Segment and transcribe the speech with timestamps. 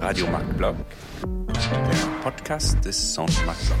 [0.00, 0.74] Radio Marc Bloch,
[1.68, 3.76] der Podcast des Centre Marc Bloch.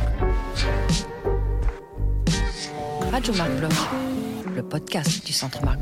[3.12, 3.88] Radio Marc Bloch,
[4.54, 5.78] le podcast du Centre Marc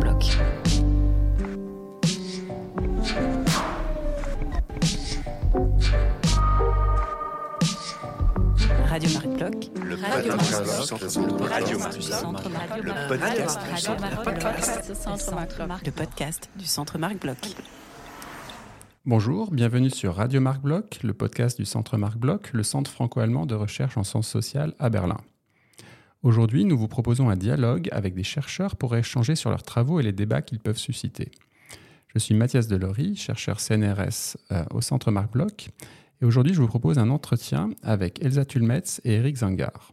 [10.03, 10.25] Bloch.
[10.25, 10.35] Le
[13.09, 13.89] podcast du Radio.
[15.85, 17.37] Le podcast du Centre Marc Bloch.
[19.07, 23.47] Bonjour, bienvenue sur Radio Marc Bloch, le podcast du Centre Marc Bloch, le centre franco-allemand
[23.47, 25.21] de recherche en sciences sociales à Berlin.
[26.25, 30.03] Aujourd'hui, nous vous proposons un dialogue avec des chercheurs pour échanger sur leurs travaux et
[30.03, 31.31] les débats qu'ils peuvent susciter.
[32.09, 35.71] Je suis Mathias Delory, chercheur CNRS euh, au Centre Marc Bloch,
[36.23, 39.93] et aujourd'hui, je vous propose un entretien avec Elsa Tulmetz et Eric Zangar.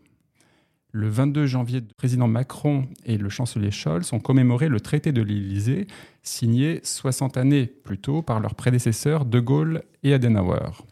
[0.91, 5.23] Le 22 janvier, le président Macron et le chancelier Scholz ont commémoré le traité de
[5.23, 5.87] l'Élysée,
[6.21, 10.85] signé 60 années plus tôt par leurs prédécesseurs De Gaulle et Adenauer.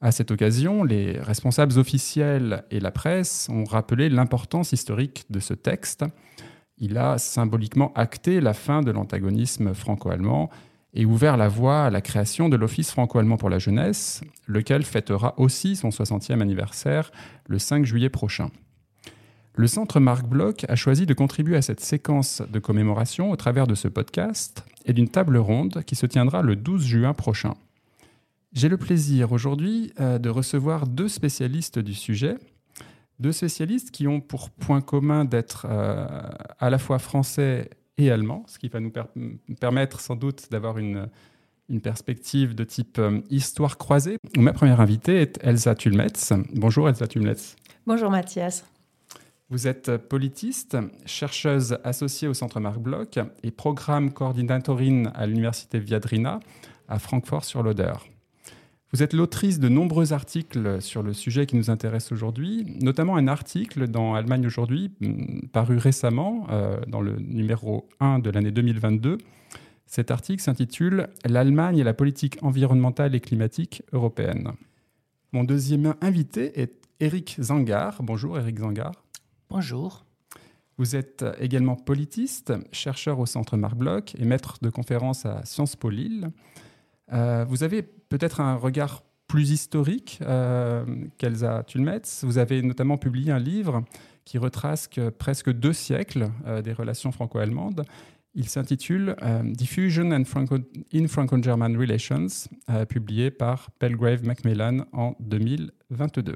[0.00, 5.52] À cette occasion, les responsables officiels et la presse ont rappelé l'importance historique de ce
[5.52, 6.06] texte.
[6.78, 10.48] Il a symboliquement acté la fin de l'antagonisme franco-allemand
[10.94, 15.34] et ouvert la voie à la création de l'Office franco-allemand pour la jeunesse, lequel fêtera
[15.38, 17.10] aussi son 60e anniversaire
[17.48, 18.50] le 5 juillet prochain.
[19.56, 23.66] Le Centre Marc Bloch a choisi de contribuer à cette séquence de commémoration au travers
[23.66, 27.54] de ce podcast et d'une table ronde qui se tiendra le 12 juin prochain.
[28.52, 32.36] J'ai le plaisir aujourd'hui euh, de recevoir deux spécialistes du sujet,
[33.18, 36.06] deux spécialistes qui ont pour point commun d'être euh,
[36.58, 39.04] à la fois français et allemand, ce qui va nous per-
[39.60, 41.08] permettre sans doute d'avoir une,
[41.68, 44.16] une perspective de type euh, histoire croisée.
[44.36, 46.32] Ma première invitée est Elsa Tulmetz.
[46.54, 47.56] Bonjour Elsa Tulmetz.
[47.86, 48.64] Bonjour Mathias.
[49.50, 56.40] Vous êtes politiste, chercheuse associée au Centre Marc Bloch et programme coordinatorine à l'Université Viadrina
[56.88, 57.92] à Francfort-sur-l'Oder.
[58.94, 63.26] Vous êtes l'autrice de nombreux articles sur le sujet qui nous intéresse aujourd'hui, notamment un
[63.26, 69.18] article dans Allemagne aujourd'hui, mm, paru récemment euh, dans le numéro 1 de l'année 2022.
[69.86, 74.52] Cet article s'intitule L'Allemagne et la politique environnementale et climatique européenne.
[75.32, 78.00] Mon deuxième invité est Eric Zangar.
[78.00, 78.92] Bonjour Eric Zangar.
[79.50, 80.04] Bonjour.
[80.78, 85.74] Vous êtes également politiste, chercheur au Centre Marc Bloch et maître de conférences à Sciences
[85.74, 86.30] Po Lille.
[87.12, 90.84] Euh, vous avez peut-être un regard plus historique euh,
[91.18, 92.24] qu'Elsa Tulmetz.
[92.24, 93.84] Vous avez notamment publié un livre
[94.24, 97.84] qui retrace que presque deux siècles euh, des relations franco-allemandes.
[98.36, 100.24] Il s'intitule euh, Diffusion and
[100.92, 102.26] in Franco-German Relations,
[102.68, 106.34] euh, publié par Belgrave Macmillan en 2022.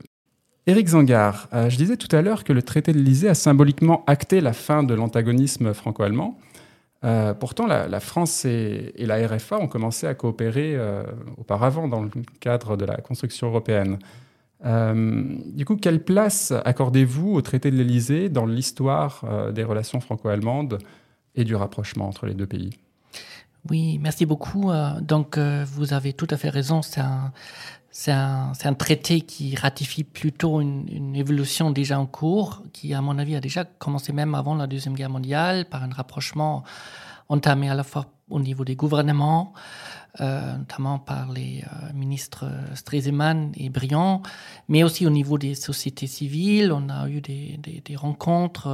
[0.69, 4.05] Éric Zangar, euh, je disais tout à l'heure que le traité de l'Élysée a symboliquement
[4.07, 6.39] acté la fin de l'antagonisme franco-allemand.
[7.05, 11.05] Euh, pourtant, la, France et, la RFA ont commencé à coopérer euh,
[11.37, 12.11] auparavant dans le
[12.41, 13.99] cadre de la construction européenne.
[14.65, 20.79] Euh, du coup, quelle place accordez-vous au traité de l'Élysée dans l'histoire des relations franco-allemandes
[21.37, 22.71] et du rapprochement entre les deux pays?
[23.71, 24.73] Oui, merci beaucoup.
[25.01, 26.83] Donc, vous avez tout à fait raison.
[26.83, 27.33] C'est un,
[28.01, 33.35] c'est un, traité qui ratifie plutôt une, évolution déjà en cours, qui, à mon avis,
[33.35, 36.63] a déjà commencé même avant la Deuxième Guerre mondiale, par un rapprochement
[37.29, 39.53] entamé à la fois au niveau des gouvernements,
[40.21, 44.23] euh, notamment par les euh, ministres Stresemann et Briand,
[44.69, 46.71] mais aussi au niveau des sociétés civiles.
[46.71, 48.69] On a eu des, rencontres.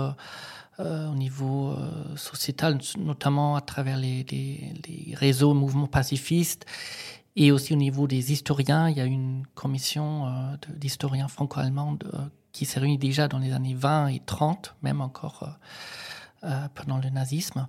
[0.81, 1.77] euh, au niveau
[2.17, 6.67] sociétal, notamment à travers les réseaux mouvements pacifistes
[7.37, 8.89] et aussi au niveau des historiens.
[8.89, 10.31] Il y a une commission euh,
[10.77, 11.99] d'historiens franco-allemands
[12.53, 15.57] qui s'est réunie déjà dans les années 20 et 30, même encore
[16.45, 17.67] euh, euh, pendant le nazisme.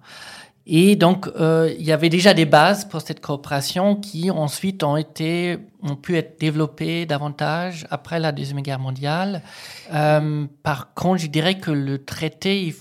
[0.67, 5.59] Et donc, il y avait déjà des bases pour cette coopération qui ensuite ont été,
[5.83, 9.43] ont pu être développées davantage après la deuxième guerre mondiale.
[9.91, 12.75] Par contre, je dirais que le traité,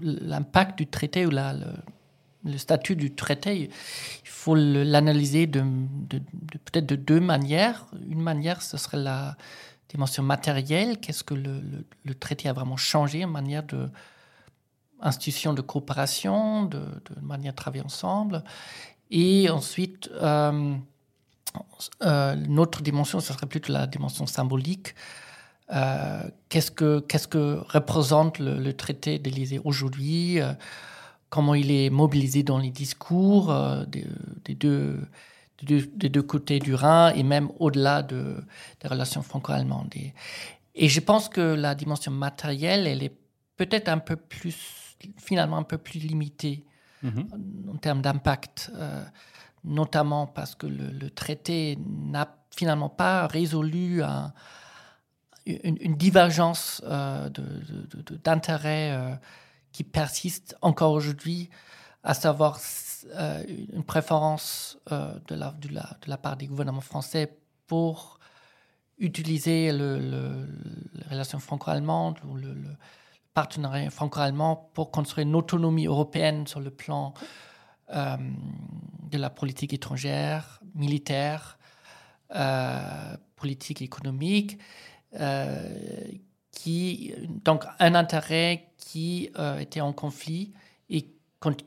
[0.00, 1.66] l'impact du traité ou la, le,
[2.44, 3.70] le statut du traité,
[4.24, 5.62] il faut l'analyser de,
[6.64, 7.86] peut-être de deux manières.
[8.08, 9.36] Une manière, ce serait la
[9.88, 10.98] dimension matérielle.
[10.98, 13.88] Qu'est-ce que le, traité a vraiment changé en manière de
[15.04, 16.84] de coopération, de,
[17.20, 18.44] manière de travailler ensemble?
[19.10, 20.74] Et ensuite, euh,
[22.02, 24.94] euh, notre dimension, ce serait plutôt la dimension symbolique.
[25.72, 30.40] Euh, qu'est-ce que représente le, le traité d'Élysée aujourd'hui?
[30.40, 30.52] Euh,
[31.32, 34.04] Comment il est mobilisé dans les discours euh, des,
[34.44, 35.00] des deux
[35.60, 38.44] des deux, des deux côtés du Rhin et même au-delà de,
[38.80, 39.94] des relations franco-allemandes.
[39.96, 40.12] Et,
[40.74, 43.16] et je pense que la dimension matérielle, elle est
[43.56, 46.66] peut-être un peu plus, finalement un peu plus limitée
[47.02, 47.70] mhm.
[47.72, 48.70] en termes d'impact,
[49.64, 54.02] notamment parce que le, traité n'a finalement pas résolu
[55.46, 56.82] une, divergence
[58.22, 59.18] d'intérêts
[59.72, 61.50] qui persiste encore aujourd'hui,
[62.02, 62.60] à savoir
[63.48, 67.36] une préférence de, la, de, la, la part des gouvernements français
[67.66, 68.18] pour
[68.98, 69.98] utiliser le,
[70.94, 72.54] les relations franco-allemandes ou le,
[73.34, 77.14] partenariat franco-allemand pour construire une autonomie européenne sur le plan
[77.94, 78.16] euh,
[79.10, 81.58] de la politique étrangère, militaire,
[82.34, 84.58] euh, politique économique,
[85.18, 86.10] euh,
[86.52, 87.14] qui
[87.44, 90.52] donc un intérêt qui était en conflit
[90.90, 91.08] et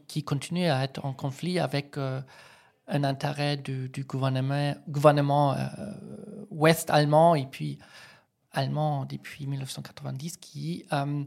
[0.07, 1.97] qui continue à être en conflit avec
[2.87, 5.65] un intérêt du, gouvernement, euh,
[6.49, 7.79] ouest allemand et puis
[8.51, 11.23] allemand depuis 1990 qui euh,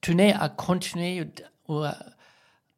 [0.00, 1.30] tenait à continuer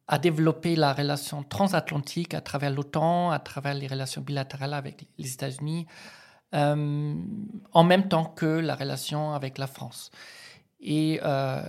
[0.07, 5.33] à développer la relation transatlantique à travers l'OTAN, à travers les relations bilatérales avec les
[5.33, 5.87] États-Unis,
[6.53, 7.15] euh,
[7.71, 10.11] en même temps que la relation avec la France.
[10.79, 11.63] Et euh,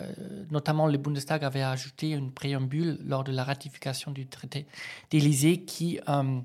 [0.51, 4.67] notamment, le Bundestag avait ajouté une préambule lors de la ratification du traité
[5.11, 6.41] d'Élysée qui euh,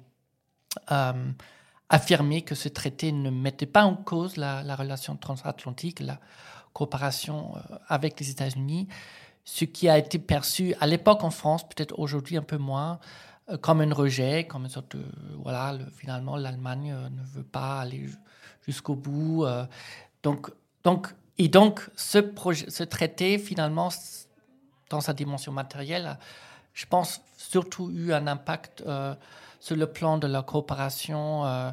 [1.90, 6.20] affirmait que ce traité ne mettait pas en cause la, relation transatlantique, la
[6.74, 7.56] coopération
[7.88, 8.88] avec les États-Unis,
[9.44, 13.00] ce qui a été perçu à l'époque en France, peut-être aujourd'hui un peu moins,
[13.62, 15.04] comme un rejet, comme une sorte de,
[15.44, 18.06] voilà, finalement l'Allemagne ne veut pas aller
[18.66, 19.46] jusqu'au bout.
[20.24, 20.52] donc,
[20.84, 23.90] donc et donc, ce, projet, ce traité, finalement,
[24.90, 26.18] dans sa dimension matérielle,
[26.74, 29.16] je pense surtout eu un impact euh,
[29.62, 31.72] sur le plan de la coopération euh,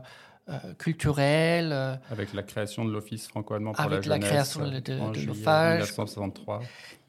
[0.48, 1.72] euh, culturelle.
[2.12, 4.06] avec la création de l'Office franco-allemand pour la jeunesse.
[4.06, 6.62] Avec la création de, de, en de 1963.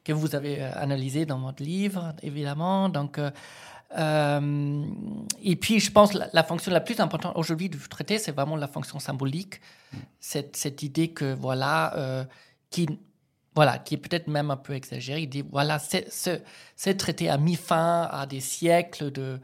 [0.04, 2.90] Que vous avez analysé dans votre livre, évidemment.
[2.90, 3.30] Donc, euh,
[3.95, 8.56] et puis, je pense que la, fonction la plus importante aujourd'hui du traité, c'est vraiment
[8.56, 9.62] la fonction symbolique.
[10.19, 12.25] Cette, cette, idée que, voilà, euh,
[12.69, 12.88] qui,
[13.56, 15.22] voilà, qui est peut-être même un peu exagérée.
[15.22, 16.39] Il dit, voilà, ce,
[16.75, 19.39] ce traité a mis fin à des siècles de,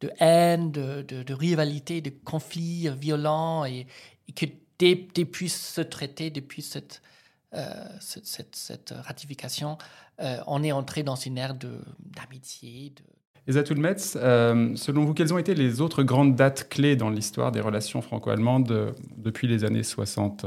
[0.00, 3.86] de haine, de, de, rivalité, de conflits violents, et,
[4.34, 4.46] que
[4.80, 7.00] depuis ce traité, depuis cette,
[7.54, 9.78] euh, cette, cette, ratification,
[10.46, 13.02] on est entré dans une ère d'amitié, de,
[13.46, 17.52] Esatul Metz, euh, selon vous, quelles ont été les autres grandes dates clés dans l'histoire
[17.52, 20.46] des relations franco-allemandes euh, depuis les années 60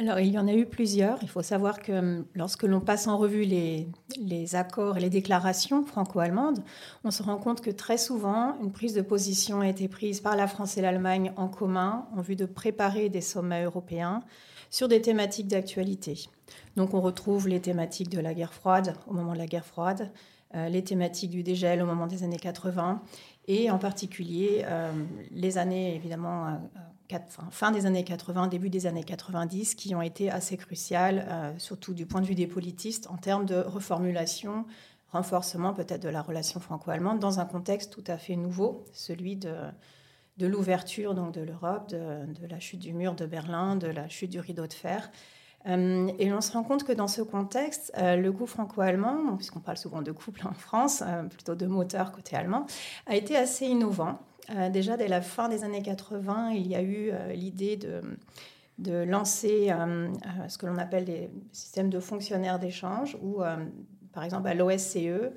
[0.00, 1.18] alors, il y en a eu plusieurs.
[1.22, 3.88] Il faut savoir que hum, lorsque l'on passe en revue les,
[4.20, 6.60] les accords et les déclarations franco-allemandes,
[7.02, 10.36] on se rend compte que très souvent, une prise de position a été prise par
[10.36, 14.22] la France et l'Allemagne en commun en vue de préparer des sommets européens
[14.70, 16.28] sur des thématiques d'actualité.
[16.76, 20.02] Donc, on retrouve les thématiques de la guerre froide au moment de la guerre froide,
[20.02, 23.02] euh, les thématiques du dégel au moment des années 80
[23.46, 24.92] et en particulier euh,
[25.30, 27.18] les années évidemment euh,
[27.50, 32.04] fin des années 80, début des années 90 qui ont été assez cruciales, surtout du
[32.04, 34.66] point de vue des politistes en termes de reformulation,
[35.10, 39.54] renforcement peut-être de la relation franco-allemande dans un contexte tout à fait nouveau, celui de
[40.38, 44.30] de l'ouverture donc de l'Europe, de, la chute du mur de Berlin, de la chute
[44.30, 45.10] du rideau de fer,
[45.66, 49.60] euh, et on se rend compte que dans ce contexte, euh, le couple franco-allemand, puisqu'on
[49.60, 52.66] parle souvent de couple en France, euh, plutôt de moteur côté allemand,
[53.06, 54.18] a été assez innovant.
[54.72, 59.70] déjà dès la fin des années 80, il y a eu l'idée de, lancer
[60.48, 63.42] ce que l'on appelle des systèmes de fonctionnaires d'échange, où
[64.12, 65.32] par exemple à l'OSCE,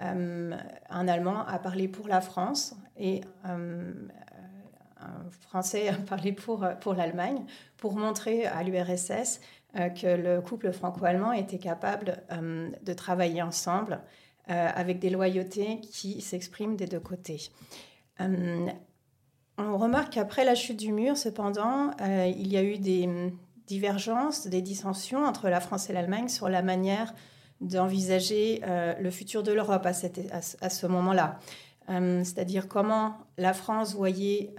[0.00, 3.92] un Allemand a parlé pour la France et un
[5.30, 7.44] Français a parlé pour, pour l'Allemagne
[7.76, 9.40] pour montrer à l'URSS
[9.74, 14.00] que le couple franco-allemand était capable euh, de travailler ensemble
[14.50, 17.50] euh, avec des loyautés qui s'expriment des deux côtés.
[18.20, 23.08] on remarque qu'après la chute du mur, cependant, il y a eu des
[23.66, 27.14] divergences, des dissensions entre la France et l'Allemagne sur la manière
[27.60, 28.60] d'envisager
[29.00, 29.92] le futur de l'Europe à,
[30.70, 31.38] ce moment-là.
[31.90, 34.54] Euh, c'est-à-dire comment la France voyait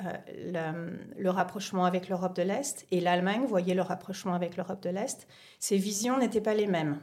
[0.56, 4.90] euh, le, rapprochement avec l'Europe de l'Est et l'Allemagne voyait le rapprochement avec l'Europe de
[4.90, 5.28] l'Est.
[5.60, 7.00] Ces visions n'étaient pas les mêmes.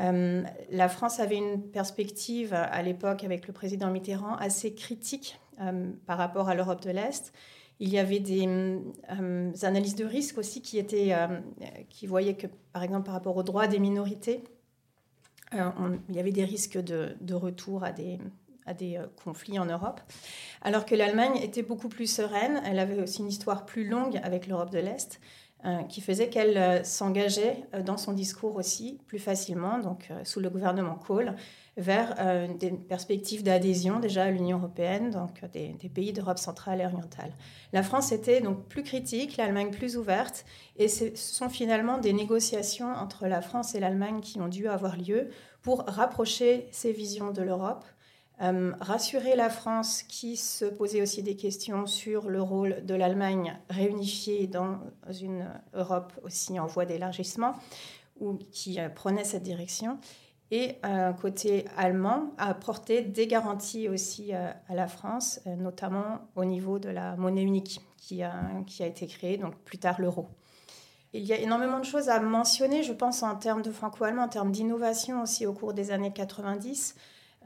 [0.00, 5.38] Euh, la France avait une perspective à l'époque avec le président Mitterrand assez critique
[6.04, 7.32] par rapport à l'Europe de l'Est.
[7.78, 8.48] Il y avait des
[9.62, 11.14] analyses de risque aussi qui, étaient,
[11.88, 14.42] qui voyaient que, par exemple, par rapport aux droits des minorités,
[15.52, 18.18] il y avait des risques de, de retour à des,
[18.66, 20.00] à des euh, conflits en Europe,
[20.62, 22.60] alors que l'Allemagne était beaucoup plus sereine.
[22.64, 25.20] Elle avait aussi une histoire plus longue avec l'Europe de l'Est.
[25.88, 31.36] qui faisait qu'elle s'engageait dans son discours aussi plus facilement, donc sous le gouvernement Kohl,
[31.78, 32.14] vers
[32.58, 37.32] des perspectives d'adhésion déjà à l'Union européenne, donc des pays d'Europe centrale et orientale.
[37.72, 40.44] La France était donc plus critique, l'Allemagne plus ouverte,
[40.76, 44.98] et ce sont finalement des négociations entre la France et l'Allemagne qui ont dû avoir
[44.98, 45.30] lieu
[45.62, 47.86] pour rapprocher ces visions de l'Europe
[48.42, 53.56] euh, rassurer la France qui se posait aussi des questions sur le rôle de l'Allemagne
[53.70, 54.80] réunifiée dans
[55.20, 57.54] une Europe aussi en voie d'élargissement
[58.18, 59.98] ou qui euh, prenait cette direction.
[60.50, 66.90] Et euh, côté allemand, apporter des garanties aussi à la France, notamment au niveau de
[66.90, 68.34] la monnaie unique qui a,
[68.66, 70.28] qui a été créée, donc plus tard l'euro.
[71.12, 74.28] Il y a énormément de choses à mentionner, je pense, en termes de franco-allemand, en
[74.28, 76.94] termes d'innovation aussi au cours des années 90.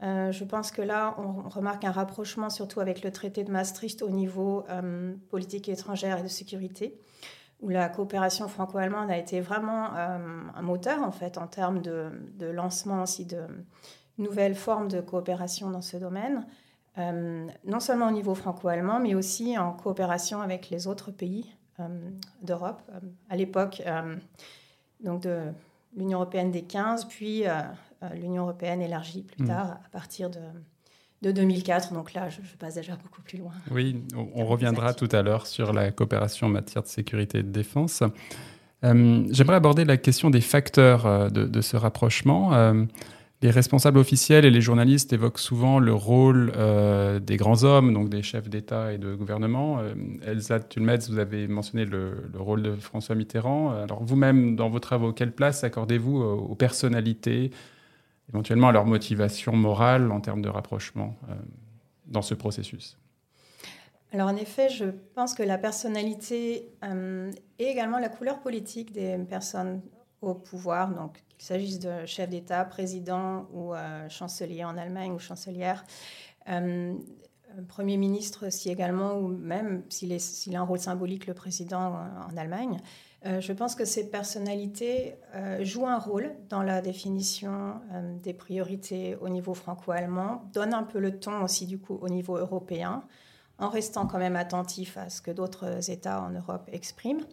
[0.01, 4.01] Euh, je pense que là, on remarque un rapprochement surtout avec le traité de Maastricht
[4.01, 6.97] au niveau euh, politique étrangère et de sécurité,
[7.61, 10.17] où la coopération franco-allemande a été vraiment euh,
[10.55, 13.41] un moteur en fait en termes de, lancement aussi de
[14.17, 16.45] nouvelles formes de coopération dans ce domaine,
[16.97, 21.55] non seulement au niveau franco-allemand, mais aussi en coopération avec les autres pays
[22.41, 22.81] d'Europe.
[23.29, 23.81] à l'époque,
[25.01, 25.53] donc de
[25.95, 27.45] l'Union européenne des 15, puis
[28.15, 29.47] l'Union européenne élargie plus mm.
[29.47, 30.39] tard à partir de,
[31.21, 31.93] de 2004.
[31.93, 33.51] Donc là, je, passe déjà beaucoup plus loin.
[33.71, 37.51] Oui, on, reviendra tout à l'heure sur la coopération en matière de sécurité et de
[37.51, 38.03] défense.
[38.85, 42.51] Euh, j'aimerais aborder la question des facteurs euh, de, ce rapprochement.
[43.41, 46.53] les responsables officiels et les journalistes évoquent souvent le rôle
[47.21, 49.81] des grands hommes, donc des chefs d'État et de gouvernement.
[50.25, 53.71] Elsa Tulmetz, vous avez mentionné le, le, rôle de François Mitterrand.
[53.71, 57.51] Alors vous-même, dans vos travaux, quelle place accordez-vous aux personnalités
[58.29, 61.33] éventuellement leur motivation morale en termes de rapprochement euh,
[62.05, 62.97] dans ce processus.
[64.11, 69.17] Alors en effet, je pense que la personnalité euh, et également la couleur politique des
[69.17, 69.81] personnes
[70.21, 75.19] au pouvoir, donc qu'il s'agisse de chef d'État, président ou euh, chancelier en Allemagne ou
[75.19, 75.83] chancelière,
[77.67, 80.13] Premier ministre si également, ou même s'il,
[80.55, 81.93] a un rôle symbolique, le président
[82.27, 82.79] en Allemagne,
[83.25, 88.33] euh, je pense que ces personnalités euh, jouent un rôle dans la définition euh, des
[88.33, 93.03] priorités au niveau franco-allemand, donnent un peu le ton aussi du coup au niveau européen,
[93.57, 97.25] en restant quand même attentif à ce que d'autres États en Europe expriment.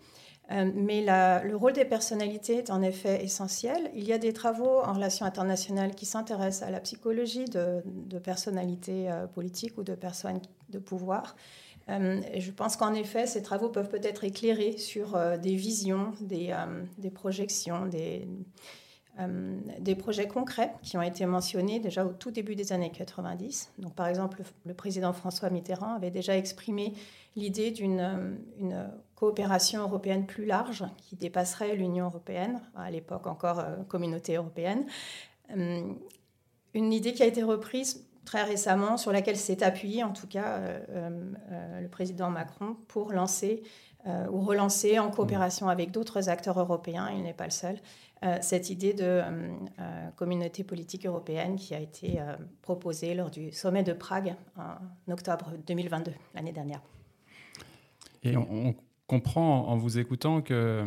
[0.51, 3.91] mais le rôle des personnalités est en effet essentiel.
[3.95, 8.19] Il y a des travaux en relations internationales qui s'intéressent à la psychologie de, de
[8.19, 10.41] personnalités politiques ou de personnes
[10.71, 11.37] de pouvoir.
[11.89, 16.51] Euh, je pense qu'en effet, ces travaux peuvent peut-être éclairer sur euh, des visions, des,
[16.53, 18.27] euh, projections, des,
[19.95, 23.73] projets concrets qui ont été mentionnés déjà au tout début des années 90.
[23.79, 26.93] Donc, par exemple, le, président François Mitterrand avait déjà exprimé
[27.37, 34.37] l'idée d'une une coopération européenne plus large qui dépasserait l'Union européenne, à l'époque encore communauté
[34.37, 34.85] européenne.
[35.55, 40.59] une idée qui a été reprise très récemment, sur laquelle s'est appuyé en tout cas
[40.59, 43.63] euh, euh, le président Macron pour lancer
[44.07, 47.79] euh, ou relancer en coopération avec d'autres acteurs européens, il n'est pas le seul,
[48.41, 49.23] cette idée de
[50.17, 52.19] communauté politique européenne qui a été
[52.63, 56.81] proposée lors du sommet de Prague en octobre 2022, l'année dernière.
[58.23, 58.75] Et on,
[59.07, 60.85] comprend en vous écoutant que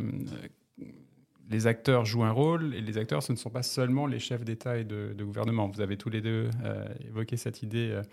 [1.50, 4.46] les acteurs jouent un rôle et les acteurs, ce ne sont pas seulement les chefs
[4.46, 5.68] d'État et de, gouvernement.
[5.68, 8.04] Vous avez tous les deux euh, évoqué cette idée euh,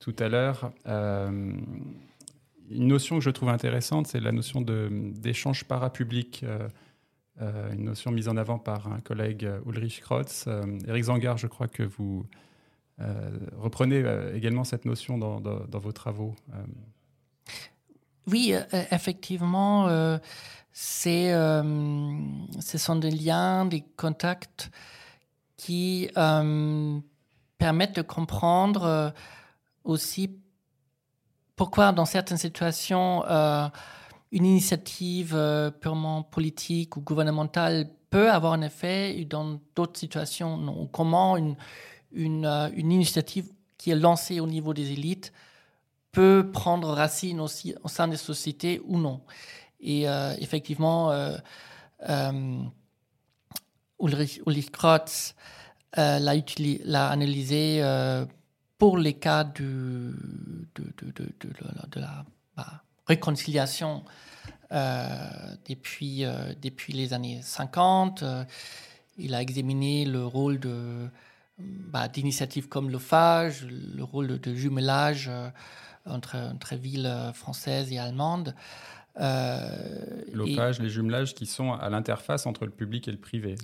[0.00, 0.72] tout à l'heure.
[0.86, 1.52] Euh,
[2.70, 6.46] une notion que je trouve intéressante, c'est la notion d'échange parapublic,
[7.38, 10.48] une notion mise en avant par un collègue Ulrich Krotz.
[10.88, 12.24] Eric Zangar, je crois que vous
[13.58, 14.02] reprenez
[14.34, 16.34] également cette notion dans, dans vos travaux.
[18.26, 18.54] Oui,
[18.90, 20.18] effectivement
[20.76, 21.62] c'est, euh,
[22.58, 24.72] ce sont des liens, des contacts
[25.56, 26.98] qui euh,
[27.58, 29.10] permettent de comprendre euh,
[29.84, 30.36] aussi
[31.54, 33.22] pourquoi dans certaines situations
[34.32, 40.88] une initiative purement politique ou gouvernementale peut avoir un effet et dans d'autres situations non.
[40.88, 41.54] Comment une,
[42.10, 45.32] une, une, initiative qui est lancée au niveau des élites
[46.10, 49.20] peut prendre racine aussi au sein des sociétés ou non.
[49.80, 51.36] Et euh, effectivement, euh,
[52.08, 52.62] euh,
[54.00, 55.34] Ulrich, Ulrich Krotz
[55.96, 57.82] l'a analysé
[58.78, 60.14] pour les cas de,
[60.74, 62.24] de, la
[62.56, 64.04] bah, réconciliation
[64.70, 66.24] depuis,
[66.88, 68.24] les années 50.
[69.18, 71.08] il a examiné le rôle de,
[71.58, 75.30] bah, d'initiatives comme le FAGE, le rôle de, jumelage
[76.06, 78.54] entre, entre villes françaises et allemandes.
[79.16, 83.54] L'ophage, les jumelages qui sont à l'interface entre le public et le privé.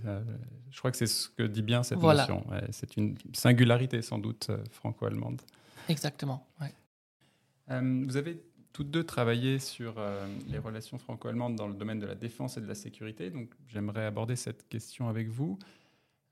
[0.70, 2.22] je crois que c'est ce que dit bien cette Voilà.
[2.22, 2.48] notion.
[2.50, 5.40] Ouais, c'est une singularité sans doute euh, franco-allemande.
[5.88, 6.46] Exactement.
[6.60, 6.72] ouais.
[7.70, 8.40] Euh, vous avez
[8.72, 12.60] toutes deux travaillé sur euh, les relations franco-allemandes dans le domaine de la défense et
[12.60, 13.30] de la sécurité.
[13.30, 15.58] Donc j'aimerais aborder cette question avec vous,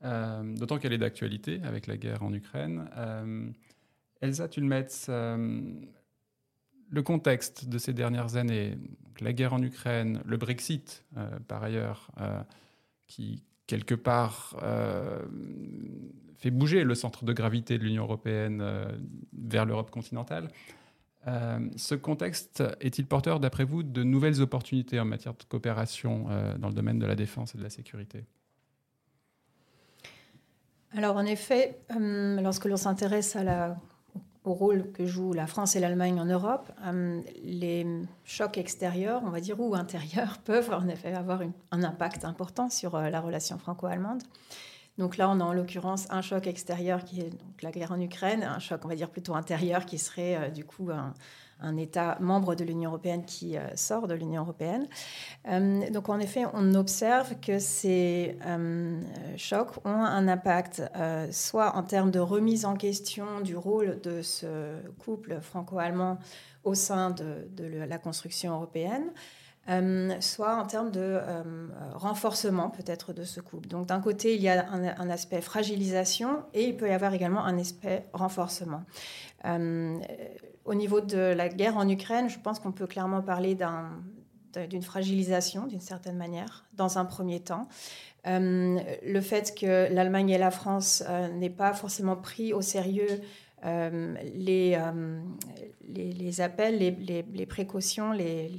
[0.05, 2.89] euh, d'autant qu'elle est d'actualité avec la guerre en Ukraine.
[2.95, 3.49] Euh,
[4.21, 5.61] Elsa Tulmetz, euh,
[6.89, 8.77] le contexte de ces dernières années,
[9.19, 12.41] la guerre en Ukraine, le Brexit euh, par ailleurs, euh,
[13.07, 15.19] qui quelque part euh,
[16.37, 18.63] fait bouger le centre de gravité de l'Union européenne
[19.37, 20.49] vers l'Europe continentale.
[21.75, 26.27] Ce contexte est-il porteur, d'après vous, de nouvelles opportunités en matière de coopération
[26.57, 28.23] dans le domaine de la défense et de la sécurité?
[30.93, 33.77] Alors en effet, lorsque l'on s'intéresse à la-
[34.49, 37.85] au rôle que jouent la France et l'Allemagne en Europe, euh, les
[38.25, 41.41] chocs extérieurs, on va dire, ou intérieurs, peuvent en effet avoir
[41.71, 44.23] un impact important sur euh, la relation franco-allemande.
[44.99, 48.43] Donc là, on a en l'occurrence un choc extérieur qui est la guerre en Ukraine,
[48.43, 51.13] un choc, on va dire, plutôt intérieur qui serait euh, du coup un,
[51.77, 54.87] État membre de l'Union européenne qui euh, sort de l'Union européenne.
[55.47, 58.37] Euh, donc en effet, on observe que ces
[59.37, 60.83] chocs ont un impact
[61.31, 66.17] soit en termes de remise en question du rôle de ce couple franco-allemand
[66.65, 69.11] au sein de, la construction européenne,
[70.19, 71.43] soit en termes de euh,
[71.93, 73.67] renforcement peut-être de ce couple.
[73.67, 77.45] Donc d'un côté, il y a un, aspect fragilisation et il peut y avoir également
[77.45, 78.83] un aspect renforcement.
[79.45, 79.97] Euh,
[80.65, 85.67] au niveau de la guerre en Ukraine, je pense qu'on peut clairement parler d'une fragilisation
[85.67, 87.67] d'une certaine manière, dans un premier temps.
[88.27, 93.21] Euh, le fait que l'Allemagne et la France euh, n'aient pas forcément pris au sérieux
[93.65, 95.21] euh, les, euh,
[95.87, 98.49] les, appels, les, les- les précautions, les,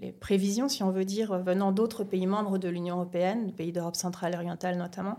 [0.00, 3.96] les- prévisions, si on veut dire, venant d'autres pays membres de l'Union européenne, pays d'Europe
[3.96, 5.18] centrale et orientale notamment,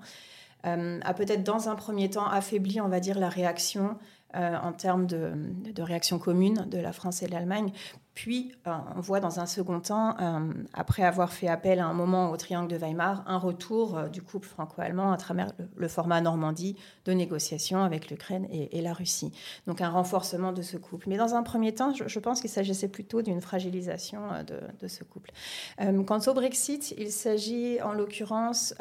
[0.66, 3.98] euh, a peut-être dans un premier temps affaibli, on va dire, la réaction
[4.36, 7.72] euh, en termes de réaction commune de la France et de l'Allemagne.
[8.18, 11.94] Puis, euh, on voit dans un second temps, euh, après avoir fait appel à un
[11.94, 16.20] moment au triangle de Weimar, un retour euh, du couple franco-allemand à travers le, format
[16.20, 16.76] Normandie
[17.06, 19.32] de négociations avec l'Ukraine et, la Russie.
[19.68, 21.10] Donc, un renforcement de ce couple.
[21.10, 25.32] Mais dans un premier temps, je, pense qu'il s'agissait plutôt d'une fragilisation de, ce couple.
[25.78, 28.74] Quant au Brexit, il s'agit en l'occurrence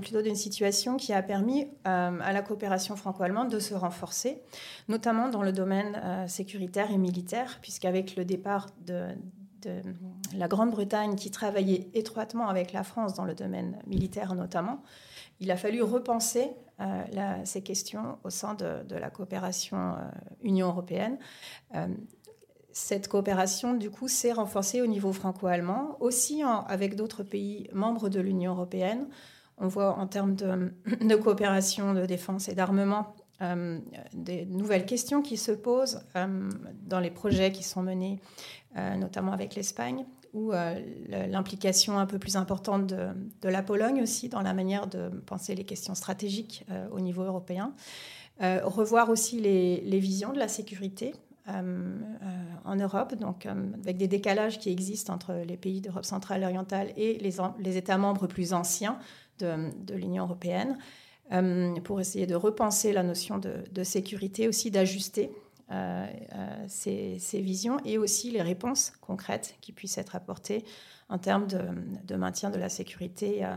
[0.00, 4.40] plutôt d'une situation qui a permis à la coopération franco-allemande de se renforcer,
[4.88, 9.08] notamment dans le domaine sécuritaire et militaire, puisqu'avec le départ de,
[10.34, 14.82] la Grande-Bretagne qui travaillait étroitement avec la France dans le domaine militaire notamment,
[15.40, 17.04] il a fallu repenser euh,
[17.44, 20.10] ces questions au sein de, la coopération euh,
[20.42, 21.18] Union européenne.
[21.74, 21.88] Euh,
[22.70, 28.20] cette coopération, du coup, s'est renforcée au niveau franco-allemand, aussi avec d'autres pays membres de
[28.20, 29.08] l'Union européenne.
[29.56, 33.78] On voit en termes de coopération de défense et d'armement euh,
[34.14, 36.50] des nouvelles questions qui se posent euh,
[36.86, 38.18] dans les projets qui sont menés,
[38.76, 40.52] euh, notamment avec l'Espagne, ou
[41.08, 45.64] l'implication un peu plus importante de, la Pologne aussi dans la manière de penser les
[45.64, 47.72] questions stratégiques au niveau européen.
[48.38, 51.14] Revoir aussi les, visions de la sécurité
[51.46, 56.92] en Europe, donc avec des décalages qui existent entre les pays d'Europe centrale et orientale
[56.98, 58.98] et les, États membres plus anciens
[59.38, 60.76] de, l'Union européenne,
[61.84, 65.30] pour essayer de repenser la notion de, sécurité, aussi d'ajuster
[65.70, 70.64] euh, euh, ces, visions et aussi les réponses concrètes qui puissent être apportées
[71.08, 73.56] en termes de, maintien de la sécurité euh,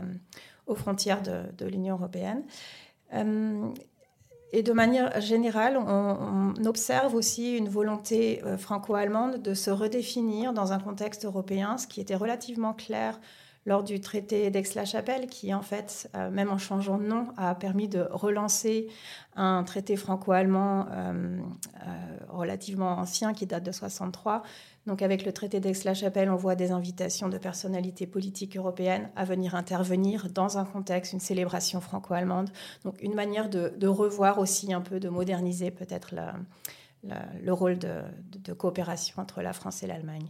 [0.66, 2.44] aux frontières de, l'Union européenne.
[3.14, 3.68] Euh,
[4.52, 10.72] et de manière générale, on, observe aussi une volonté euh, franco-allemande de se redéfinir dans
[10.72, 13.18] un contexte européen, ce qui était relativement clair
[13.64, 17.88] lors du traité d'Aix-la-Chapelle, qui en fait, euh, même en changeant de nom, a permis
[17.88, 18.88] de relancer
[19.36, 21.38] un traité franco-allemand euh,
[21.86, 21.88] euh,
[22.28, 24.42] relativement ancien qui date de 63.
[24.86, 29.54] Donc avec le traité d'Aix-la-Chapelle, on voit des invitations de personnalités politiques européennes à venir
[29.54, 32.50] intervenir dans un contexte, une célébration franco-allemande.
[32.84, 36.12] Donc une manière de, revoir aussi un peu, de moderniser peut-être
[37.04, 40.28] le rôle de coopération entre la France et l'Allemagne.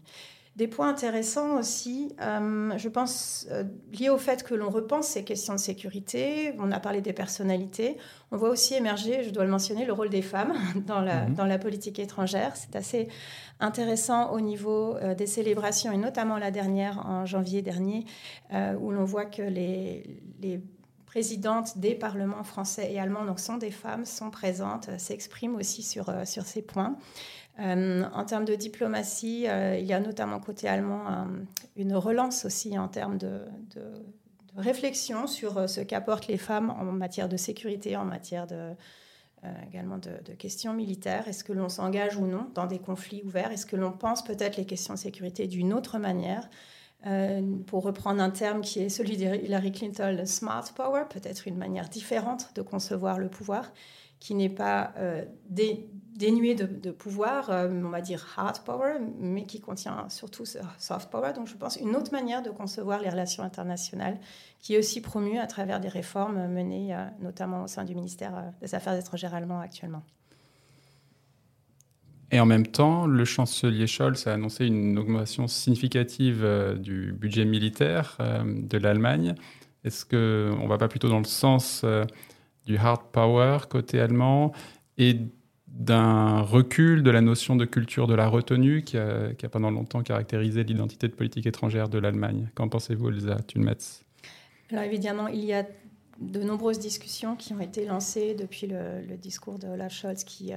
[0.55, 3.65] Des points intéressants aussi, euh, je pense, euh,
[3.99, 6.55] liés au fait que l'on repense ces questions de sécurité.
[6.59, 7.97] On a parlé des personnalités.
[8.33, 10.53] On voit aussi émerger, je dois le mentionner, le rôle des femmes
[10.87, 11.35] dans la, mmh.
[11.35, 12.55] dans la politique étrangère.
[12.55, 13.09] C'est assez
[13.61, 18.05] intéressant au niveau euh, des célébrations, et notamment la dernière en janvier dernier,
[18.53, 20.61] euh, où l'on voit que les, les
[21.07, 26.13] présidentes des parlements français et allemands, donc sont des femmes, sont présentes, s'expriment aussi sur,
[26.27, 26.97] sur ces points.
[27.59, 31.27] En termes de diplomatie, il y a notamment côté allemand
[31.77, 33.41] une relance aussi en termes de,
[34.57, 38.47] réflexion sur ce qu'apportent les femmes en matière de sécurité, en matière
[39.69, 41.29] également de, questions militaires.
[41.29, 43.53] Est-ce que l'on s'engage ou non dans des conflits ouverts?
[43.53, 46.49] Est-ce que l'on pense peut-être les questions de sécurité d'une autre manière?
[47.07, 51.57] Euh, pour reprendre un terme qui est celui d'Hillary Clinton, le smart power, peut-être une
[51.57, 53.73] manière différente de concevoir le pouvoir,
[54.23, 59.61] qui n'est pas euh, dénué de, pouvoir, euh, on va dire hard power, mais qui
[59.61, 60.45] contient surtout
[60.79, 61.33] soft power.
[61.33, 64.21] Donc je pense une autre manière de concevoir les relations internationales,
[64.61, 68.77] qui est aussi promue à travers des réformes menées notamment au sein du ministère des
[68.77, 70.05] Affaires étrangères allemand actuellement.
[72.31, 77.45] Et en même temps, le chancelier Scholz a annoncé une augmentation significative euh, du budget
[77.45, 79.35] militaire euh, de l'Allemagne.
[79.85, 82.05] Est-ce qu'on ne va pas plutôt dans le sens euh,
[82.67, 84.53] du hard power côté allemand
[84.99, 85.17] et
[85.67, 90.65] d'un recul de la notion de culture de la retenue qui a, pendant longtemps caractérisé
[90.65, 94.05] l'identité de politique étrangère de l'Allemagne Qu'en pensez-vous, Elsa Thunmetz?
[94.71, 95.65] Alors évidemment, il y a
[96.21, 100.53] de nombreuses discussions qui ont été lancées depuis le, discours de Olaf Scholz qui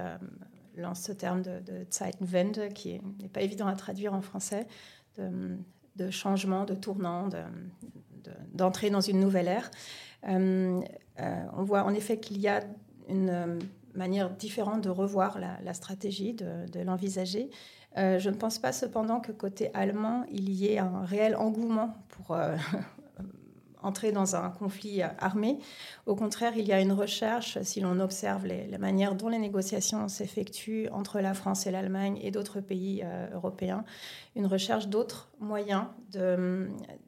[0.76, 4.68] lance ce terme de, de Zeitenwende, qui n'est pas évident à traduire en français,
[5.18, 7.30] de, changement, de tournant,
[8.54, 9.72] d'entrée dans une nouvelle ère.
[10.28, 10.82] Euh, euh,
[11.18, 12.62] on voit en effet qu'il y a
[13.08, 13.60] une euh,
[13.94, 17.50] manière différente de revoir la, stratégie, de, l'envisager.
[17.96, 22.38] je ne pense pas cependant que côté allemand, il y ait un réel engouement pour
[23.86, 25.60] entrer dans un conflit armé.
[26.06, 30.08] Au contraire, il y a une recherche, si l'on observe la manière dont les négociations
[30.08, 33.84] s'effectuent entre la France et l'Allemagne et d'autres pays euh, européens,
[34.36, 35.86] une recherche d'autres moyens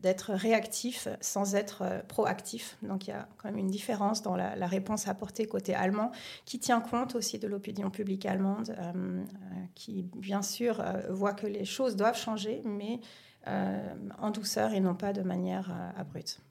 [0.02, 2.78] d'être réactif sans être euh, proactif.
[2.82, 6.12] Donc il y a quand même une différence dans la, réponse apportée côté allemand,
[6.46, 9.24] qui tient compte aussi de l'opinion publique allemande, euh,
[9.76, 13.00] qui bien sûr voit que les choses doivent changer, mais
[14.20, 16.42] en douceur et non pas de manière abrupte.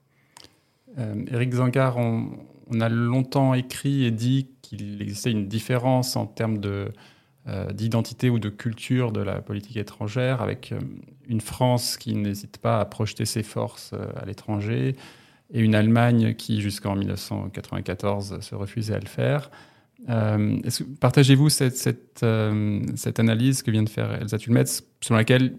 [0.95, 6.59] Eric euh, Zangar, on, a longtemps écrit et dit qu'il existait une différence en termes
[6.65, 10.79] euh, d'identité ou de culture de la politique étrangère, avec euh,
[11.27, 14.95] une France qui n'hésite pas à projeter ses forces à l'étranger
[15.53, 19.49] et une Allemagne qui, jusqu'en 1994, se refusait à le faire.
[20.99, 25.53] partagez-vous cette, cette, analyse que vient de faire Elsa Tulmetz, selon laquelle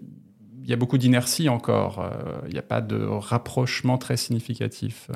[0.70, 2.00] y a beaucoup d'inertie encore.
[2.00, 5.10] Euh, il n'y a pas de rapprochement très significatif.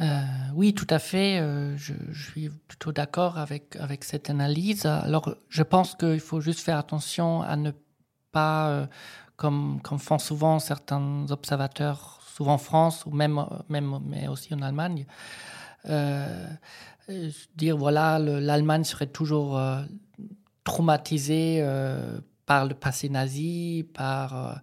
[0.00, 0.20] Euh,
[0.54, 1.38] oui, tout à fait.
[1.38, 4.86] Euh, je, suis plutôt d'accord avec, cette analyse.
[4.86, 7.70] Alors, je pense qu'il faut juste faire attention à ne
[8.32, 8.88] pas,
[9.36, 14.62] comme, comme font souvent certains observateurs, souvent en France ou même, même mais aussi en
[14.62, 15.06] Allemagne,
[17.56, 19.60] dire voilà, l'Allemagne serait toujours
[20.64, 21.62] traumatisée
[22.46, 24.36] par le passé nazi, par...
[24.36, 24.54] Euh,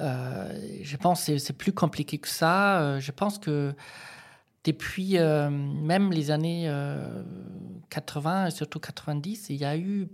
[0.00, 2.80] euh, je pense que c'est plus compliqué que ça.
[2.80, 3.74] Euh, je pense que
[4.64, 6.70] depuis même les années
[7.88, 10.08] 80 et surtout 90, il y a eu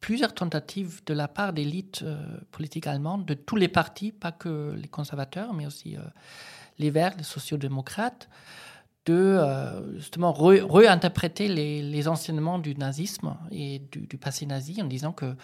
[0.00, 2.04] plusieurs tentatives de la part d'élites
[2.50, 5.96] politiques allemandes, de tous les partis, pas que les conservateurs, mais aussi
[6.78, 8.28] les Verts, les sociodémocrates,
[9.06, 9.40] de
[9.96, 15.34] justement réinterpréter les, les, enseignements du nazisme et du, passé nazi en disant que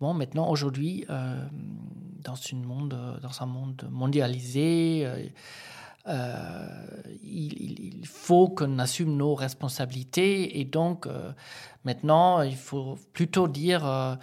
[0.00, 1.36] Bon, maintenant, aujourd'hui, euh,
[2.24, 2.34] dans,
[3.40, 5.26] un monde mondialisé, euh,
[6.08, 6.86] euh,
[7.22, 11.08] il, faut qu'on assume nos responsabilités et donc
[11.84, 14.18] maintenant, il faut plutôt dire,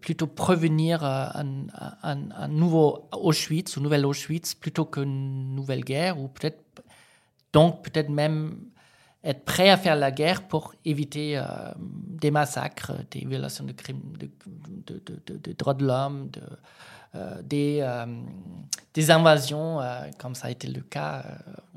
[0.00, 1.66] plutôt prévenir un,
[2.02, 6.64] un, nouveau Auschwitz, une nouvelle Auschwitz, plutôt qu'une nouvelle guerre ou peut-être
[7.52, 8.56] donc peut-être même
[9.22, 11.44] être prêt à faire la guerre pour éviter euh,
[11.76, 14.16] des massacres, des violations de crimes,
[14.86, 16.30] de, droits de l'homme,
[17.14, 18.06] euh, des, euh,
[18.94, 19.80] des invasions,
[20.18, 21.24] comme ça a été le cas,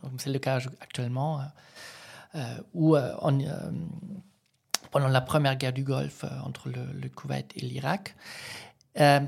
[0.01, 1.41] comme c'est le cas actuellement,
[2.73, 2.95] où
[4.91, 8.15] pendant la première guerre du Golfe entre le, le Koweït et l'Irak.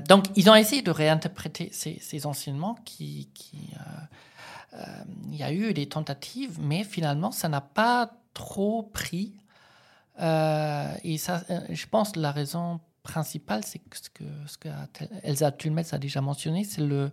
[0.08, 3.28] donc, ils ont essayé de réinterpréter ces, enseignements qui,
[5.30, 9.38] il y a eu des tentatives, mais finalement, ça n'a pas trop pris.
[10.20, 14.68] Euh, et ça, euh, je pense que la raison principale, c'est ce que, ce que
[15.22, 17.10] Elsa Tulmetz a déjà mentionné, c'est le,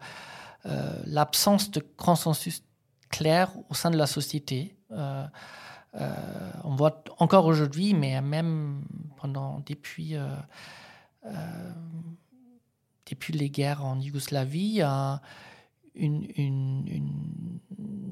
[1.05, 2.63] l'absence de consensus
[3.09, 4.77] clair au sein de la société.
[4.89, 8.85] on voit encore aujourd'hui, mais même
[9.17, 10.15] pendant depuis
[13.05, 14.81] depuis les guerres en Yougoslavie,
[15.95, 16.27] une,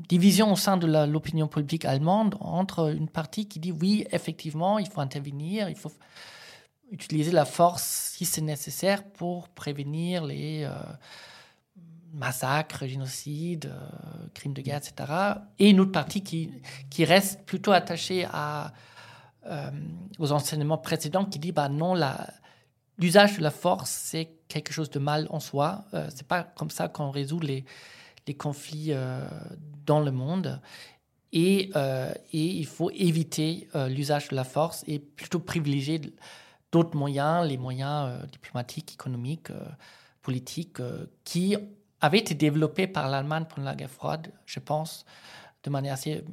[0.08, 4.90] division au sein de l'opinion politique allemande entre une partie qui dit oui, effectivement, il
[4.90, 5.92] faut intervenir, il faut
[6.92, 10.74] utiliser la force si c'est nécessaire pour prévenir les euh,
[12.14, 15.12] massacres, génocides, euh, crimes de guerre, etc.
[15.58, 16.52] Et une autre partie qui,
[16.90, 18.74] qui reste plutôt attachée à,
[19.48, 19.72] euh,
[20.20, 21.96] aux enseignements précédents qui dit bah non,
[23.02, 25.86] l'usage de la force, c'est quelque chose de mal en soi.
[25.92, 27.66] Ce c'est pas comme ça qu'on résout les,
[28.38, 28.94] conflits
[29.86, 30.62] dans le monde.
[31.34, 31.72] Et,
[32.32, 36.00] et, il faut éviter l'usage de la force et plutôt privilégier
[36.72, 39.66] d'autres moyens, les moyens euh, diplomatiques, économiques, euh,
[40.22, 41.56] politiques, euh, qui
[42.00, 45.06] avaient été développés par l'Allemagne pendant la guerre froide, je pense,
[45.64, 46.24] de manière assez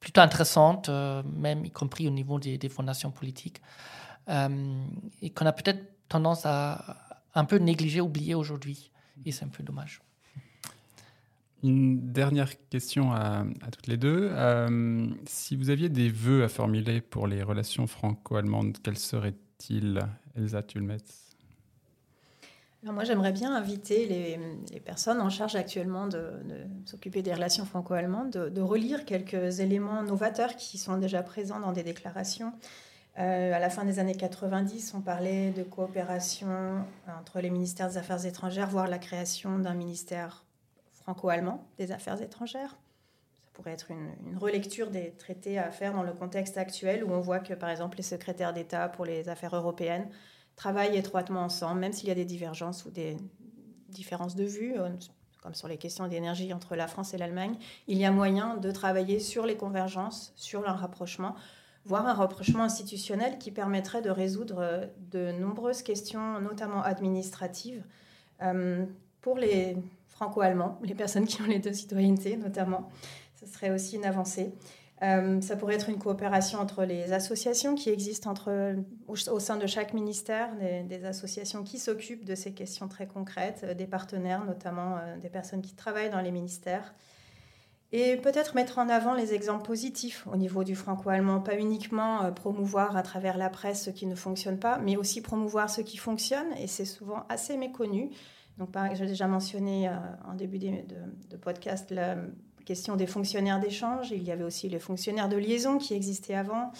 [0.00, 3.60] plutôt intéressante, même y compris au niveau des, fondations politiques,
[4.28, 8.90] et qu'on a peut-être tendance à un peu négliger, oublier aujourd'hui.
[9.24, 10.00] Et c'est un peu dommage.
[11.62, 14.30] Une dernière question à, à toutes les deux.
[15.26, 19.34] si vous aviez des vœux à formuler pour les relations franco-allemandes, quels seraient
[19.70, 20.00] il
[20.36, 21.26] Elsa Tulmetz?
[22.92, 24.06] Moi, j'aimerais bien inviter
[24.70, 26.30] les, personnes en charge actuellement de,
[26.84, 31.82] s'occuper des relations franco-allemandes de, relire quelques éléments novateurs qui sont déjà présents dans des
[31.82, 32.52] déclarations.
[33.18, 36.84] Euh, à la fin des années 90, on parlait de coopération
[37.18, 40.44] entre les ministères des Affaires étrangères, voire la création d'un ministère
[40.92, 42.76] franco-allemand des Affaires étrangères
[43.56, 47.38] pourrait être une, relecture des traités à faire dans le contexte actuel où on voit
[47.38, 50.08] que, par exemple, les secrétaires d'État pour les affaires européennes
[50.56, 53.16] travaillent étroitement ensemble, même s'il y a des divergences ou des
[53.88, 54.90] différences de vue, euh,
[55.42, 57.56] comme sur les questions d'énergie entre la France et l'Allemagne.
[57.86, 61.34] Il y a moyen de travailler sur les convergences, sur leur rapprochement,
[61.86, 67.82] voire un rapprochement institutionnel qui permettrait de résoudre euh, de nombreuses questions, notamment administratives,
[68.42, 68.84] euh,
[69.20, 69.76] pour les
[70.08, 72.90] franco-allemands, les personnes qui ont les deux citoyennetés notamment
[73.38, 74.52] ce serait aussi une avancée.
[75.02, 78.74] Euh, ça pourrait être une coopération entre les associations qui existent entre,
[79.06, 80.48] au, sein de chaque ministère,
[80.88, 85.74] des, associations qui s'occupent de ces questions très concrètes, des partenaires, notamment des personnes qui
[85.74, 86.94] travaillent dans les ministères.
[87.92, 92.96] Et peut-être mettre en avant les exemples positifs au niveau du franco-allemand, pas uniquement promouvoir
[92.96, 96.52] à travers la presse ce qui ne fonctionne pas, mais aussi promouvoir ce qui fonctionne,
[96.58, 98.10] et c'est souvent assez méconnu.
[98.58, 99.88] Donc, j'ai déjà mentionné
[100.28, 102.16] en début de, podcast la,
[102.66, 104.10] question des fonctionnaires d'échange.
[104.10, 106.72] Il y avait aussi les fonctionnaires de liaison qui existaient avant,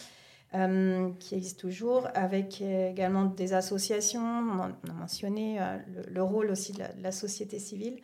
[0.55, 4.21] euh, qui existent toujours, avec également des associations.
[4.21, 7.97] On a mentionné euh, le, rôle aussi de la, société civile.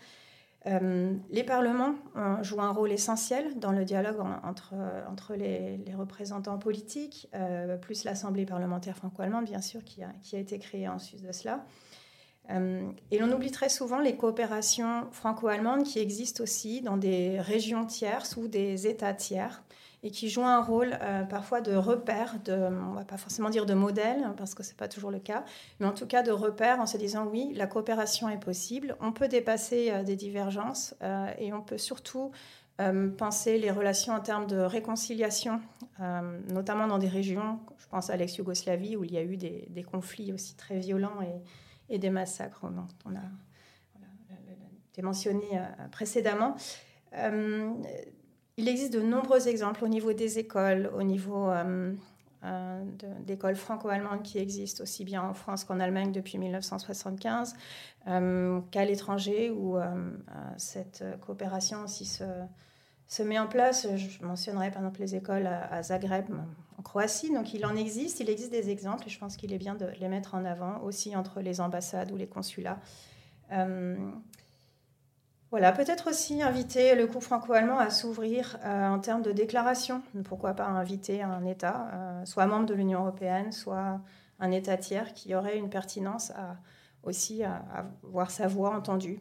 [0.66, 1.94] Euh, les parlements
[2.42, 7.28] jouent un rôle essentiel dans le dialogue entre, les, représentants politiques,
[7.80, 11.32] plus l'Assemblée parlementaire franco-allemande, bien sûr, qui a, qui a, été créée en sus de
[11.32, 11.64] cela.
[12.50, 17.86] Euh, et l'on oublie très souvent les coopérations franco-allemandes qui existent aussi dans des régions
[17.86, 19.62] tierces ou des États tiers
[20.02, 23.50] et qui jouent un rôle euh, parfois de repère, de, on ne va pas forcément
[23.50, 25.44] dire de modèle, hein, parce que ce n'est pas toujours le cas,
[25.78, 29.12] mais en tout cas de repère en se disant oui, la coopération est possible, on
[29.12, 30.94] peut dépasser euh, des divergences
[31.38, 32.30] et on peut surtout
[33.16, 35.60] penser les relations en termes de réconciliation,
[36.48, 40.32] notamment dans des régions, je pense à l'ex-Yougoslavie, où il y a eu des, conflits
[40.32, 41.20] aussi très violents
[41.88, 43.20] et, des massacres dont on a
[44.92, 46.54] été mentionné euh, précédemment.
[47.14, 47.72] Euh,
[48.62, 51.92] il existe de nombreux exemples au niveau des écoles, au niveau euh,
[53.20, 57.54] d'écoles franco-allemandes qui existent aussi bien en France qu'en Allemagne depuis 1975,
[58.04, 59.76] qu'à l'étranger où
[60.56, 62.24] cette coopération aussi se,
[63.12, 63.86] se met en place.
[63.96, 66.26] Je mentionnerai par exemple les écoles à, Zagreb,
[66.78, 67.32] en Croatie.
[67.32, 69.86] Donc il en existe, il existe des exemples et je pense qu'il est bien de
[70.00, 72.78] les mettre en avant aussi entre les ambassades ou les consulats.
[75.52, 80.02] Euh, voilà, peut-être aussi inviter le couple franco-allemand à s'ouvrir euh, en termes de déclaration.
[80.24, 84.00] Pourquoi pas inviter un État, euh, soit membre de l'Union européenne, soit
[84.40, 86.56] un État tiers, qui aurait une pertinence à,
[87.02, 89.20] aussi à, à voir sa voix entendue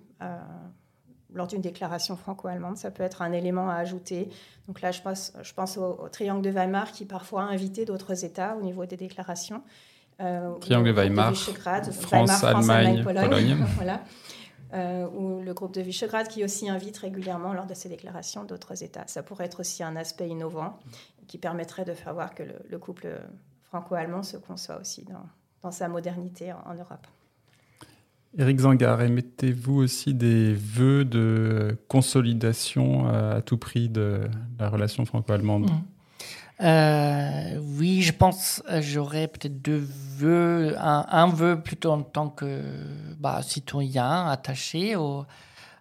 [1.34, 2.78] lors d'une déclaration franco-allemande.
[2.78, 4.30] Ça peut être un élément à ajouter.
[4.68, 8.26] Donc là, je pense, je pense au, triangle de Weimar qui parfois a invité d'autres
[8.26, 9.64] États au niveau des déclarations.
[10.20, 13.58] Euh, triangle de Weimar, France, Allemagne, Pologne.
[13.76, 14.02] voilà.
[14.74, 18.84] Euh, ou le groupe de Visegrad qui aussi invite régulièrement lors de ces déclarations d'autres
[18.84, 19.06] États.
[19.08, 20.80] Ça pourrait être aussi un aspect innovant
[21.28, 23.10] qui permettrait de faire voir que le, couple
[23.64, 25.26] franco-allemand se conçoit aussi dans,
[25.62, 27.06] dans sa modernité en Europe.
[28.38, 34.22] Éric Zangar, émettez-vous aussi des vœux de consolidation euh, à tout prix de
[34.58, 35.70] la relation franco-allemande?
[35.70, 35.84] Mmh.
[36.62, 40.76] Euh, Oui, je pense euh, j'aurais peut-être deux vœux.
[40.80, 42.62] Un, vœu plutôt en tant que
[43.20, 44.96] bah, citoyen attaché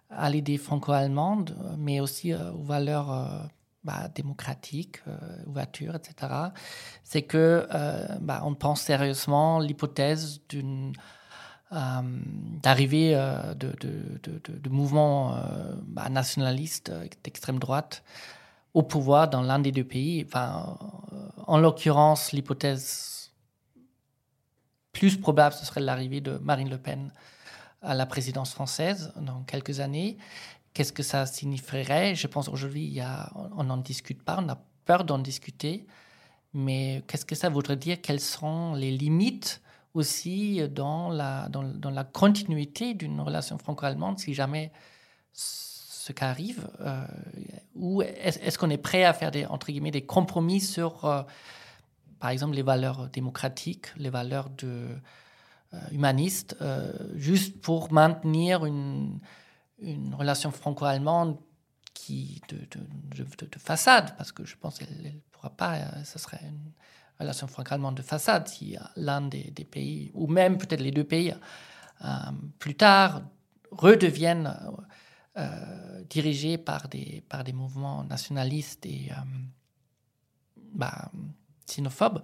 [0.09, 3.49] à l'idée franco-allemande, mais aussi aux valeurs
[3.83, 5.01] bah, démocratiques,
[5.45, 6.33] ouverture, etc.
[7.03, 7.67] C'est que
[8.19, 10.93] bah, on pense sérieusement l'hypothèse d'une
[12.61, 13.13] d'arrivée
[13.55, 15.37] de, de, de, mouvements
[15.83, 16.91] bah, nationalistes
[17.23, 18.03] d'extrême droite
[18.73, 20.23] au pouvoir dans l'un des deux pays.
[20.25, 20.77] Enfin,
[21.47, 23.31] en l'occurrence, l'hypothèse
[24.91, 27.11] plus probable, ce serait l'arrivée de Marine Le Pen
[27.81, 30.17] à la présidence française dans quelques années.
[30.73, 32.15] Qu'est-ce que ça signifierait?
[32.15, 32.99] Je pense aujourd'hui,
[33.55, 35.85] on n'en discute pas, on a peur d'en discuter.
[36.53, 38.01] Mais qu'est-ce que ça voudrait dire?
[38.01, 39.61] Quelles seront les limites
[39.93, 44.71] aussi dans la continuité d'une relation franco-allemande si jamais
[46.01, 47.05] ce qui arrive euh,
[47.75, 51.21] Ou est-ce qu'on est prêt à faire des, entre guillemets, des compromis sur, euh,
[52.19, 54.87] par exemple, les valeurs démocratiques, les valeurs de,
[55.73, 56.55] euh, humanistes,
[57.15, 59.19] juste pour maintenir une,
[59.79, 61.37] une relation franco-allemande
[61.93, 66.41] qui de, de, de, façade, parce que je pense qu'elle ne pourra pas, ce serait
[66.41, 66.71] une
[67.19, 71.35] relation franco-allemande de façade si l'un des, pays, ou même peut-être les deux pays,
[72.57, 73.21] plus tard,
[73.71, 74.51] redeviennent
[75.37, 79.15] euh, dirigés par des, par des mouvements nationalistes et euh,
[80.73, 81.11] bah,
[81.67, 82.21] xénophobes.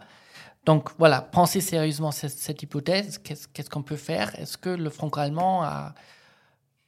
[0.65, 3.19] Donc voilà, pensez sérieusement cette, cette hypothèse.
[3.19, 4.37] Qu'est-ce qu'on peut faire?
[4.37, 5.63] Est-ce que le franco-allemand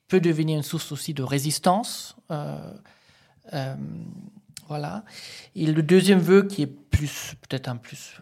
[0.09, 2.17] peut devenir une source aussi de résistance?
[2.29, 3.75] Euh,
[4.67, 5.05] voilà.
[5.55, 7.75] Et le deuxième vœu, qui est plus peut-être un,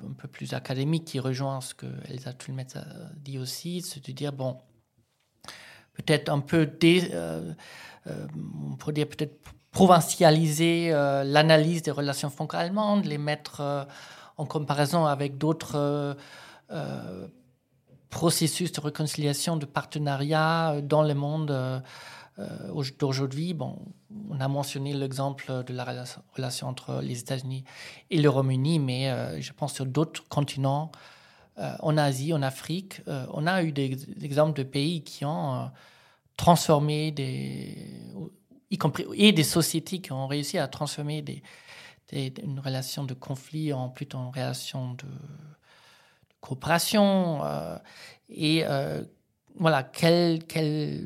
[0.07, 4.11] un peu plus académique, qui rejoint ce que Elsa Tulmetz a dit aussi, c'est de
[4.11, 4.59] dire, bon,
[5.97, 7.53] peut-être un peu, euh,
[8.07, 8.27] euh,
[8.71, 9.37] on pourrait dire peut-être
[9.71, 13.87] provincialiser euh, l'analyse des relations franco-allemandes, les mettre
[14.37, 16.15] en comparaison avec d'autres
[18.09, 21.83] processus de réconciliation, de partenariat dans le monde
[22.99, 23.53] d'aujourd'hui.
[23.53, 23.77] Bon,
[24.29, 25.85] on a mentionné l'exemple de la
[26.35, 27.63] relation entre les États-Unis
[28.09, 30.91] et le Royaume-Uni, mais je pense sur d'autres continents
[31.57, 35.65] en Asie, en Afrique, euh, on a eu des, exemples de pays qui ont euh,
[36.35, 37.75] transformé des,
[38.69, 41.41] y compris, et des sociétés qui ont réussi à transformer des,
[42.11, 45.05] une relation de conflit en plutôt une relation de,
[46.39, 47.41] coopération.
[48.29, 48.63] et
[49.59, 51.03] voilà, quel, quel,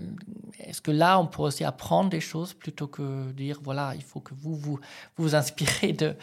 [0.59, 4.19] est-ce que là, on peut aussi apprendre des choses plutôt que dire, voilà, il faut
[4.19, 4.79] que vous vous,
[5.15, 6.15] vous, inspirez de,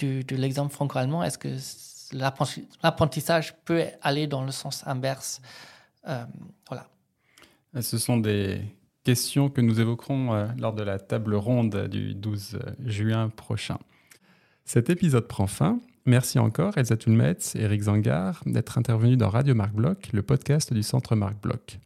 [0.00, 1.24] de, de l'exemple franco-allemand?
[1.24, 1.56] Est-ce que
[2.12, 5.40] l'apprentissage peut aller dans le sens inverse.
[6.08, 6.24] Euh,
[6.68, 6.88] voilà.
[7.80, 8.60] Ce sont des
[9.04, 13.78] questions que nous évoquerons euh, lors de la table ronde du 12 juin prochain.
[14.64, 15.80] Cet épisode prend fin.
[16.04, 20.72] Merci encore Elsa Tulmetz et Eric Zangar d'être intervenus dans Radio Marc Bloch, le podcast
[20.72, 21.78] du Centre Marc Bloch.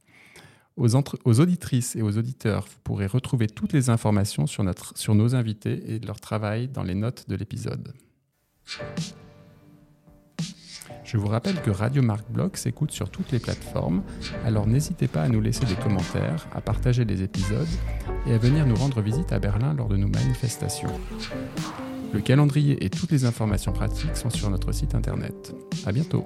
[0.77, 4.63] Aux, auditrices et aux auditeurs, vous pourrez retrouver toutes les informations sur,
[4.95, 7.95] sur nos invités et leur travail dans les notes de l'épisode.
[11.05, 14.03] Je vous rappelle que Radio Marc Bloch s'écoute sur toutes les plateformes,
[14.45, 17.69] alors n'hésitez pas à nous laisser des commentaires, à partager les épisodes
[18.27, 20.91] et à venir nous rendre visite à Berlin lors de nos manifestations.
[22.13, 25.55] Le calendrier et toutes les informations pratiques sont sur notre site internet.
[25.85, 26.25] À bientôt.